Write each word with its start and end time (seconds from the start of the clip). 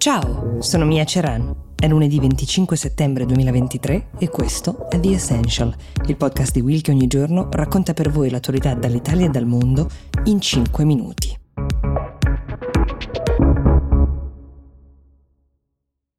Ciao, 0.00 0.62
sono 0.62 0.86
Mia 0.86 1.04
Ceran. 1.04 1.74
È 1.76 1.86
lunedì 1.86 2.18
25 2.18 2.74
settembre 2.74 3.26
2023 3.26 4.12
e 4.18 4.30
questo 4.30 4.88
è 4.88 4.98
The 4.98 5.12
Essential, 5.12 5.76
il 6.06 6.16
podcast 6.16 6.54
di 6.54 6.62
Will 6.62 6.80
che 6.80 6.90
ogni 6.90 7.06
giorno 7.06 7.48
racconta 7.50 7.92
per 7.92 8.08
voi 8.08 8.30
l'attualità 8.30 8.72
dall'Italia 8.72 9.26
e 9.26 9.28
dal 9.28 9.44
mondo 9.44 9.90
in 10.24 10.40
5 10.40 10.84
minuti. 10.84 11.38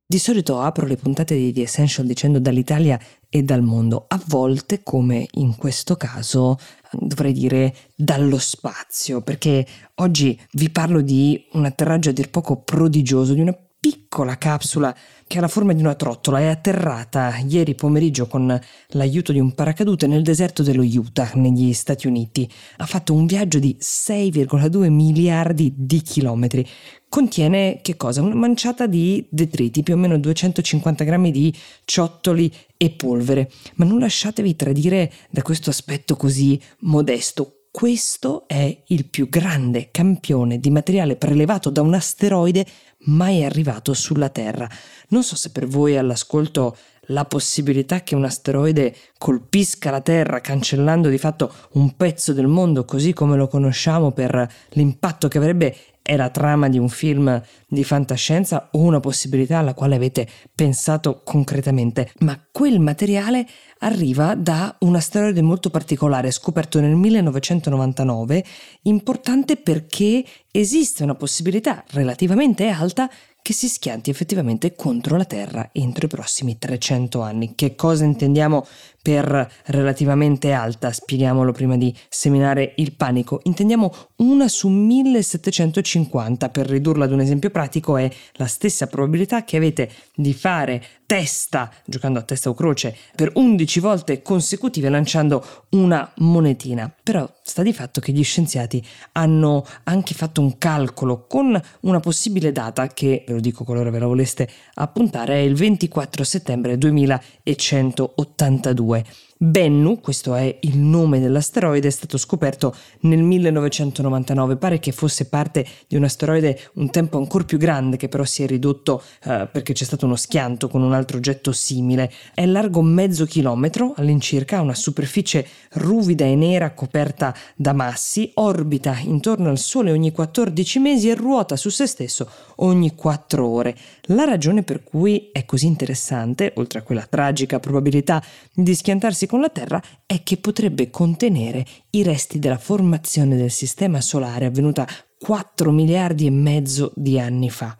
Di 0.05 0.19
solito 0.19 0.59
apro 0.59 0.85
le 0.85 0.97
puntate 0.97 1.35
di 1.35 1.51
The 1.51 1.63
Essential 1.63 2.05
dicendo 2.05 2.37
dall'Italia 2.37 2.99
e 3.29 3.41
dal 3.41 3.63
mondo, 3.63 4.05
a 4.07 4.21
volte 4.27 4.83
come 4.83 5.25
in 5.31 5.55
questo 5.55 5.95
caso 5.95 6.59
dovrei 6.91 7.33
dire 7.33 7.73
dallo 7.95 8.37
spazio, 8.37 9.23
perché 9.23 9.65
oggi 9.95 10.39
vi 10.51 10.69
parlo 10.69 11.01
di 11.01 11.47
un 11.53 11.65
atterraggio 11.65 12.11
a 12.11 12.13
dir 12.13 12.29
poco 12.29 12.61
prodigioso, 12.61 13.33
di 13.33 13.39
una 13.39 13.57
piccola 13.81 14.37
capsula 14.37 14.95
che 15.25 15.39
ha 15.39 15.41
la 15.41 15.47
forma 15.47 15.73
di 15.73 15.81
una 15.81 15.95
trottola 15.95 16.39
è 16.39 16.45
atterrata 16.45 17.35
ieri 17.47 17.73
pomeriggio 17.73 18.27
con 18.27 18.59
l'aiuto 18.89 19.31
di 19.31 19.39
un 19.39 19.55
paracadute 19.55 20.05
nel 20.05 20.21
deserto 20.21 20.61
dello 20.61 20.83
Utah, 20.83 21.31
negli 21.33 21.73
Stati 21.73 22.05
Uniti. 22.05 22.47
Ha 22.77 22.85
fatto 22.85 23.15
un 23.15 23.25
viaggio 23.25 23.57
di 23.57 23.75
6,2 23.79 24.87
miliardi 24.89 25.73
di 25.75 25.99
chilometri. 26.01 26.67
Contiene 27.09 27.79
che 27.81 27.97
cosa? 27.97 28.21
Una 28.21 28.35
manciata 28.35 28.85
di 28.85 29.25
detriti, 29.31 29.81
più 29.81 29.95
o 29.95 29.97
meno 29.97 30.19
250 30.19 31.03
grammi 31.03 31.31
di 31.31 31.51
ciottoli 31.83 32.53
e 32.77 32.91
polvere. 32.91 33.49
Ma 33.75 33.85
non 33.85 33.97
lasciatevi 33.97 34.55
tradire 34.55 35.11
da 35.31 35.41
questo 35.41 35.71
aspetto 35.71 36.15
così 36.15 36.61
modesto 36.81 37.60
questo 37.71 38.43
è 38.47 38.83
il 38.87 39.07
più 39.07 39.29
grande 39.29 39.89
campione 39.91 40.59
di 40.59 40.69
materiale 40.69 41.15
prelevato 41.15 41.69
da 41.69 41.81
un 41.81 41.93
asteroide 41.93 42.65
mai 43.05 43.45
arrivato 43.45 43.93
sulla 43.93 44.27
Terra. 44.27 44.69
Non 45.07 45.23
so 45.23 45.37
se 45.37 45.51
per 45.51 45.67
voi 45.67 45.97
all'ascolto 45.97 46.75
la 47.05 47.23
possibilità 47.23 48.03
che 48.03 48.13
un 48.13 48.25
asteroide 48.25 48.93
colpisca 49.17 49.89
la 49.89 50.01
Terra 50.01 50.41
cancellando 50.41 51.07
di 51.07 51.17
fatto 51.17 51.51
un 51.71 51.95
pezzo 51.95 52.33
del 52.33 52.47
mondo 52.47 52.83
così 52.83 53.13
come 53.13 53.37
lo 53.37 53.47
conosciamo 53.47 54.11
per 54.11 54.53
l'impatto 54.71 55.29
che 55.29 55.37
avrebbe 55.37 55.75
è 56.11 56.17
la 56.17 56.29
trama 56.29 56.67
di 56.67 56.77
un 56.77 56.89
film 56.89 57.41
di 57.65 57.85
fantascienza 57.85 58.67
o 58.73 58.79
una 58.79 58.99
possibilità 58.99 59.59
alla 59.59 59.73
quale 59.73 59.95
avete 59.95 60.27
pensato 60.53 61.21
concretamente, 61.23 62.11
ma 62.19 62.37
quel 62.51 62.81
materiale 62.81 63.47
arriva 63.79 64.35
da 64.35 64.75
un 64.79 64.95
asteroide 64.95 65.41
molto 65.41 65.69
particolare 65.69 66.31
scoperto 66.31 66.81
nel 66.81 66.95
1999, 66.95 68.43
importante 68.81 69.55
perché 69.55 70.25
esiste 70.51 71.03
una 71.03 71.15
possibilità 71.15 71.81
relativamente 71.91 72.67
alta 72.67 73.09
che 73.41 73.53
si 73.53 73.69
schianti 73.69 74.09
effettivamente 74.09 74.75
contro 74.75 75.15
la 75.15 75.25
Terra 75.25 75.69
entro 75.71 76.05
i 76.07 76.09
prossimi 76.09 76.57
300 76.57 77.21
anni. 77.21 77.55
Che 77.55 77.75
cosa 77.75 78.03
intendiamo 78.03 78.65
per 79.01 79.51
relativamente 79.65 80.51
alta? 80.51 80.91
Spieghiamolo 80.91 81.51
prima 81.51 81.77
di 81.77 81.95
seminare 82.09 82.73
il 82.77 82.93
panico. 82.93 83.39
Intendiamo 83.43 83.93
una 84.17 84.47
su 84.47 84.69
1750, 84.69 86.49
per 86.49 86.67
ridurla 86.67 87.05
ad 87.05 87.11
un 87.11 87.21
esempio 87.21 87.49
pratico, 87.49 87.97
è 87.97 88.09
la 88.33 88.47
stessa 88.47 88.87
probabilità 88.87 89.43
che 89.43 89.57
avete 89.57 89.89
di 90.15 90.33
fare 90.33 90.81
testa, 91.11 91.69
giocando 91.83 92.19
a 92.19 92.21
testa 92.21 92.49
o 92.49 92.53
croce, 92.53 92.95
per 93.15 93.31
11 93.33 93.79
volte 93.81 94.21
consecutive 94.21 94.87
lanciando 94.87 95.43
una 95.71 96.09
monetina. 96.17 96.89
Però 97.03 97.29
sta 97.43 97.63
di 97.63 97.73
fatto 97.73 97.99
che 97.99 98.13
gli 98.13 98.23
scienziati 98.23 98.81
hanno 99.13 99.65
anche 99.83 100.13
fatto 100.13 100.39
un 100.39 100.57
calcolo 100.57 101.25
con 101.27 101.61
una 101.81 101.99
possibile 101.99 102.53
data 102.53 102.87
che, 102.87 103.25
ve 103.27 103.33
lo 103.33 103.41
dico 103.41 103.65
qualora 103.65 103.89
ve 103.89 103.99
la 103.99 104.07
voleste 104.07 104.47
appuntare, 104.75 105.33
è 105.33 105.39
il 105.39 105.55
24 105.55 106.23
settembre 106.23 106.77
2182. 106.77 108.90
way. 108.91 109.03
Bennu, 109.43 109.99
questo 110.01 110.35
è 110.35 110.55
il 110.59 110.77
nome 110.77 111.19
dell'asteroide, 111.19 111.87
è 111.87 111.91
stato 111.91 112.19
scoperto 112.19 112.75
nel 112.99 113.23
1999. 113.23 114.55
Pare 114.57 114.77
che 114.77 114.91
fosse 114.91 115.29
parte 115.29 115.65
di 115.87 115.95
un 115.95 116.03
asteroide 116.03 116.59
un 116.73 116.91
tempo 116.91 117.17
ancora 117.17 117.43
più 117.43 117.57
grande, 117.57 117.97
che 117.97 118.07
però 118.07 118.23
si 118.23 118.43
è 118.43 118.45
ridotto 118.45 119.01
eh, 119.23 119.49
perché 119.51 119.73
c'è 119.73 119.83
stato 119.83 120.05
uno 120.05 120.15
schianto 120.15 120.67
con 120.67 120.83
un 120.83 120.93
altro 120.93 121.17
oggetto 121.17 121.53
simile. 121.53 122.11
È 122.35 122.45
largo 122.45 122.83
mezzo 122.83 123.25
chilometro 123.25 123.95
all'incirca, 123.97 124.57
ha 124.57 124.61
una 124.61 124.75
superficie 124.75 125.43
ruvida 125.71 126.23
e 126.23 126.35
nera 126.35 126.75
coperta 126.75 127.33
da 127.55 127.73
massi, 127.73 128.29
orbita 128.35 128.99
intorno 128.99 129.49
al 129.49 129.57
Sole 129.57 129.91
ogni 129.91 130.11
14 130.11 130.77
mesi 130.77 131.09
e 131.09 131.15
ruota 131.15 131.55
su 131.55 131.69
se 131.69 131.87
stesso 131.87 132.29
ogni 132.57 132.93
4 132.93 133.43
ore. 133.43 133.75
La 134.05 134.23
ragione 134.23 134.61
per 134.61 134.83
cui 134.83 135.29
è 135.31 135.45
così 135.45 135.65
interessante, 135.65 136.53
oltre 136.57 136.77
a 136.77 136.83
quella 136.83 137.07
tragica 137.09 137.59
probabilità 137.59 138.23
di 138.53 138.75
schiantarsi 138.75 139.29
con 139.31 139.39
la 139.39 139.47
Terra 139.47 139.81
è 140.05 140.23
che 140.23 140.35
potrebbe 140.35 140.89
contenere 140.89 141.65
i 141.91 142.03
resti 142.03 142.37
della 142.37 142.57
formazione 142.57 143.37
del 143.37 143.49
sistema 143.49 144.01
solare 144.01 144.43
avvenuta 144.43 144.85
4 145.17 145.71
miliardi 145.71 146.25
e 146.25 146.29
mezzo 146.29 146.91
di 146.97 147.17
anni 147.17 147.49
fa. 147.49 147.77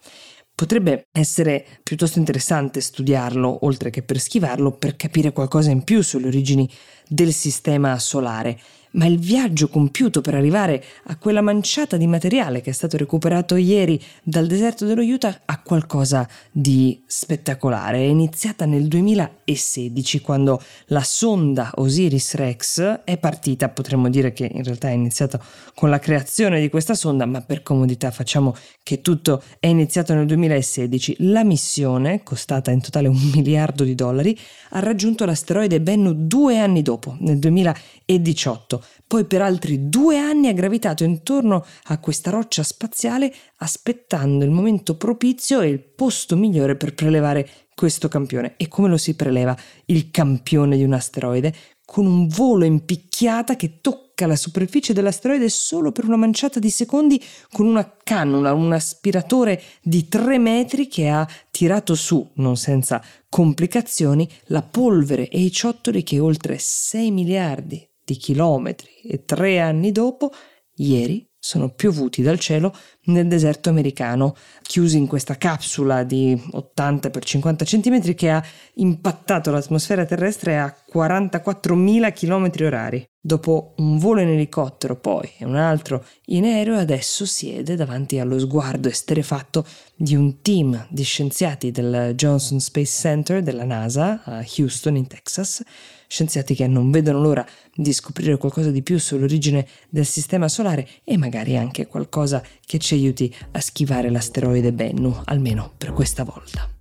Potrebbe 0.55 1.07
essere 1.11 1.65
piuttosto 1.83 2.19
interessante 2.19 2.79
studiarlo, 2.79 3.65
oltre 3.65 3.89
che 3.89 4.01
per 4.01 4.21
schivarlo, 4.21 4.71
per 4.71 4.95
capire 4.95 5.33
qualcosa 5.33 5.71
in 5.71 5.83
più 5.83 6.01
sulle 6.01 6.27
origini 6.27 6.69
del 7.05 7.33
sistema 7.33 7.99
solare 7.99 8.57
ma 8.91 9.05
il 9.05 9.19
viaggio 9.19 9.67
compiuto 9.67 10.21
per 10.21 10.35
arrivare 10.35 10.83
a 11.05 11.17
quella 11.17 11.41
manciata 11.41 11.97
di 11.97 12.07
materiale 12.07 12.61
che 12.61 12.71
è 12.71 12.73
stato 12.73 12.97
recuperato 12.97 13.55
ieri 13.55 14.01
dal 14.23 14.47
deserto 14.47 14.85
dello 14.85 15.03
Utah 15.03 15.41
ha 15.45 15.61
qualcosa 15.61 16.27
di 16.51 17.01
spettacolare. 17.05 17.99
È 17.99 18.01
iniziata 18.01 18.65
nel 18.65 18.87
2016 18.87 20.21
quando 20.21 20.61
la 20.87 21.03
sonda 21.03 21.71
Osiris 21.75 22.35
Rex 22.35 23.01
è 23.03 23.17
partita, 23.17 23.69
potremmo 23.69 24.09
dire 24.09 24.33
che 24.33 24.49
in 24.51 24.63
realtà 24.63 24.89
è 24.89 24.93
iniziato 24.93 25.41
con 25.75 25.89
la 25.89 25.99
creazione 25.99 26.59
di 26.59 26.69
questa 26.69 26.95
sonda, 26.95 27.25
ma 27.25 27.41
per 27.41 27.63
comodità 27.63 28.11
facciamo 28.11 28.55
che 28.83 29.01
tutto 29.01 29.41
è 29.59 29.67
iniziato 29.67 30.13
nel 30.13 30.25
2016. 30.25 31.17
La 31.19 31.43
missione, 31.43 32.23
costata 32.23 32.71
in 32.71 32.81
totale 32.81 33.07
un 33.07 33.19
miliardo 33.33 33.83
di 33.83 33.95
dollari, 33.95 34.37
ha 34.71 34.79
raggiunto 34.79 35.25
l'asteroide 35.25 35.81
Bennu 35.81 36.13
due 36.13 36.59
anni 36.59 36.81
dopo, 36.81 37.15
nel 37.19 37.39
2018 37.39 38.80
poi 39.07 39.25
per 39.25 39.41
altri 39.41 39.89
due 39.89 40.17
anni 40.17 40.47
ha 40.47 40.53
gravitato 40.53 41.03
intorno 41.03 41.65
a 41.85 41.99
questa 41.99 42.29
roccia 42.29 42.63
spaziale 42.63 43.33
aspettando 43.57 44.45
il 44.45 44.51
momento 44.51 44.95
propizio 44.95 45.61
e 45.61 45.69
il 45.69 45.79
posto 45.79 46.35
migliore 46.35 46.75
per 46.75 46.93
prelevare 46.93 47.47
questo 47.81 48.07
campione. 48.07 48.53
E 48.57 48.67
come 48.67 48.89
lo 48.89 48.97
si 48.97 49.15
preleva 49.15 49.57
il 49.85 50.11
campione 50.11 50.77
di 50.77 50.83
un 50.83 50.93
asteroide? 50.93 51.51
Con 51.83 52.05
un 52.05 52.27
volo 52.27 52.63
in 52.63 52.85
picchiata 52.85 53.55
che 53.55 53.79
tocca 53.81 54.27
la 54.27 54.35
superficie 54.35 54.93
dell'asteroide 54.93 55.49
solo 55.49 55.91
per 55.91 56.05
una 56.05 56.15
manciata 56.15 56.59
di 56.59 56.69
secondi 56.69 57.19
con 57.51 57.65
una 57.65 57.97
cannula, 58.03 58.53
un 58.53 58.71
aspiratore 58.71 59.61
di 59.81 60.07
3 60.07 60.37
metri 60.37 60.87
che 60.87 61.09
ha 61.09 61.27
tirato 61.49 61.95
su, 61.95 62.29
non 62.35 62.55
senza 62.55 63.03
complicazioni, 63.27 64.29
la 64.45 64.61
polvere 64.61 65.27
e 65.27 65.39
i 65.39 65.51
ciottoli 65.51 66.03
che 66.03 66.19
oltre 66.19 66.57
6 66.59 67.11
miliardi 67.11 67.90
di 68.11 68.17
chilometri 68.17 68.89
e 69.03 69.23
tre 69.23 69.59
anni 69.59 69.91
dopo, 69.91 70.31
ieri, 70.75 71.25
sono 71.39 71.69
piovuti 71.69 72.21
dal 72.21 72.37
cielo 72.37 72.75
nel 73.05 73.27
deserto 73.27 73.69
americano, 73.69 74.35
chiusi 74.61 74.97
in 74.97 75.07
questa 75.07 75.37
capsula 75.37 76.03
di 76.03 76.39
80 76.51 77.09
x 77.09 77.19
50 77.23 77.65
cm 77.65 78.13
che 78.13 78.29
ha 78.29 78.43
impattato 78.75 79.49
l'atmosfera 79.49 80.05
terrestre 80.05 80.59
a 80.59 80.75
44.000 80.93 82.13
km 82.13 82.65
orari. 82.65 83.10
Dopo 83.23 83.75
un 83.77 83.99
volo 83.99 84.19
in 84.21 84.29
elicottero, 84.29 84.95
poi 84.95 85.29
e 85.37 85.45
un 85.45 85.55
altro 85.55 86.03
in 86.25 86.43
aereo, 86.43 86.75
adesso 86.75 87.27
siede 87.27 87.75
davanti 87.75 88.17
allo 88.17 88.39
sguardo 88.39 88.87
esterefatto 88.87 89.63
di 89.95 90.15
un 90.15 90.41
team 90.41 90.87
di 90.89 91.03
scienziati 91.03 91.69
del 91.69 92.13
Johnson 92.15 92.59
Space 92.59 92.99
Center 92.99 93.43
della 93.43 93.63
NASA 93.63 94.23
a 94.23 94.43
Houston, 94.57 94.95
in 94.95 95.05
Texas, 95.05 95.61
scienziati 96.07 96.55
che 96.55 96.65
non 96.65 96.89
vedono 96.89 97.21
l'ora 97.21 97.45
di 97.75 97.93
scoprire 97.93 98.37
qualcosa 98.37 98.71
di 98.71 98.81
più 98.81 98.97
sull'origine 98.97 99.67
del 99.87 100.07
sistema 100.07 100.47
solare 100.47 100.87
e 101.03 101.15
magari 101.15 101.55
anche 101.55 101.85
qualcosa 101.85 102.41
che 102.65 102.79
ci 102.79 102.95
aiuti 102.95 103.31
a 103.51 103.61
schivare 103.61 104.09
l'asteroide 104.09 104.73
Bennu, 104.73 105.15
almeno 105.25 105.71
per 105.77 105.93
questa 105.93 106.23
volta. 106.23 106.80